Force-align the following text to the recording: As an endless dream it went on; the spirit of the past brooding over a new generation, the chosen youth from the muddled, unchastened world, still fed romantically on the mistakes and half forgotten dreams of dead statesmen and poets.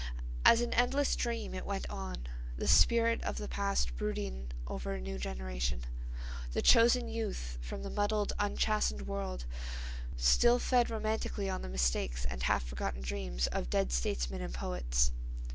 As 0.43 0.61
an 0.61 0.73
endless 0.73 1.15
dream 1.15 1.53
it 1.53 1.63
went 1.63 1.87
on; 1.87 2.25
the 2.57 2.67
spirit 2.67 3.21
of 3.23 3.37
the 3.37 3.47
past 3.47 3.95
brooding 3.97 4.47
over 4.65 4.93
a 4.93 4.99
new 4.99 5.19
generation, 5.19 5.81
the 6.53 6.61
chosen 6.63 7.07
youth 7.07 7.59
from 7.61 7.83
the 7.83 7.89
muddled, 7.91 8.33
unchastened 8.39 9.03
world, 9.03 9.45
still 10.17 10.57
fed 10.57 10.89
romantically 10.89 11.51
on 11.51 11.61
the 11.61 11.69
mistakes 11.69 12.25
and 12.25 12.41
half 12.41 12.63
forgotten 12.63 13.01
dreams 13.01 13.45
of 13.51 13.69
dead 13.69 13.91
statesmen 13.91 14.41
and 14.41 14.55
poets. 14.55 15.11